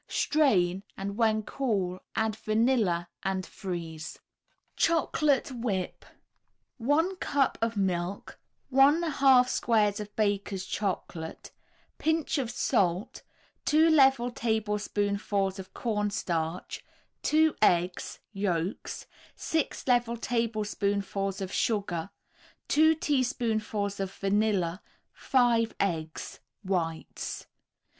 [0.07, 4.17] Strain, and when cool add vanilla, and freeze.
[4.75, 6.05] CHOCOLATE WHIP
[6.79, 11.51] 1 cup of milk, 1 1/2 squares of Baker's Chocolate,
[11.99, 13.21] Pinch of salt,
[13.65, 16.83] 2 level tablespoonfuls of cornstarch,
[17.21, 19.05] 2 eggs (yolks),
[19.35, 22.09] 6 level tablespoonfuls of sugar,
[22.69, 24.81] 2 teaspoonfuls of vanilla,
[25.13, 27.45] 5 eggs (whites).